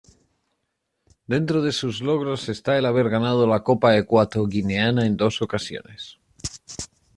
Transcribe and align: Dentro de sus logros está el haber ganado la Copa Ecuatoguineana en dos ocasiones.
Dentro 1.33 1.61
de 1.61 1.71
sus 1.71 2.01
logros 2.01 2.49
está 2.49 2.75
el 2.79 2.87
haber 2.87 3.07
ganado 3.11 3.45
la 3.45 3.61
Copa 3.63 3.95
Ecuatoguineana 3.95 5.05
en 5.05 5.15
dos 5.15 5.43
ocasiones. 5.43 6.17